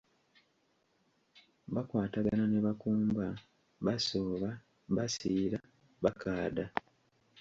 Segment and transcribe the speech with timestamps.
[1.73, 3.25] "Bakwatagana ne bakumba,
[3.85, 4.49] basooba,
[4.95, 5.59] basiira,
[6.03, 6.65] bakaada."